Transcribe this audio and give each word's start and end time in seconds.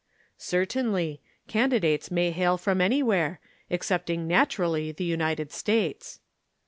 "Certainly. 0.39 1.21
Candidates 1.47 2.09
may 2.09 2.31
hail 2.31 2.57
from 2.57 2.81
anywhere 2.81 3.39
excepting 3.69 4.25
naturally 4.27 4.91
the 4.91 5.03
United 5.05 5.51
States. 5.51 6.21